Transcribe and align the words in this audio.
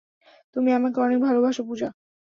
তুমি 0.55 0.69
আমাকে 0.73 0.97
অনেক 1.01 1.19
ভালোবাসো, 1.21 1.61
পূজা। 1.67 1.89